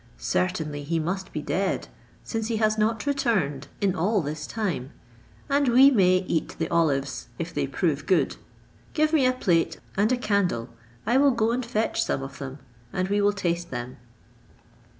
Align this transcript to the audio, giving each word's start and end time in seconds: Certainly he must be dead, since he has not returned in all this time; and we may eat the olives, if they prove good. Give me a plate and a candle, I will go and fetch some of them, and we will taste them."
Certainly 0.17 0.85
he 0.85 0.97
must 0.97 1.31
be 1.31 1.43
dead, 1.43 1.87
since 2.23 2.47
he 2.47 2.57
has 2.57 2.75
not 2.75 3.05
returned 3.05 3.67
in 3.81 3.93
all 3.93 4.19
this 4.21 4.47
time; 4.47 4.91
and 5.47 5.67
we 5.67 5.91
may 5.91 6.25
eat 6.27 6.55
the 6.57 6.67
olives, 6.69 7.27
if 7.37 7.53
they 7.53 7.67
prove 7.67 8.07
good. 8.07 8.35
Give 8.95 9.13
me 9.13 9.27
a 9.27 9.31
plate 9.33 9.79
and 9.95 10.11
a 10.11 10.17
candle, 10.17 10.69
I 11.05 11.17
will 11.19 11.29
go 11.29 11.51
and 11.51 11.63
fetch 11.63 12.03
some 12.03 12.23
of 12.23 12.39
them, 12.39 12.57
and 12.91 13.09
we 13.09 13.21
will 13.21 13.31
taste 13.31 13.69
them." 13.69 13.97